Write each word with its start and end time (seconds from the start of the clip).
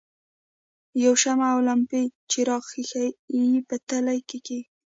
یوه 1.03 1.17
شمع 1.21 1.47
او 1.53 1.59
لمپې 1.67 2.01
څراغ 2.31 2.63
ښيښه 2.71 3.03
په 3.67 3.75
تلې 3.87 4.19
کې 4.29 4.37
کیږدئ. 4.47 4.61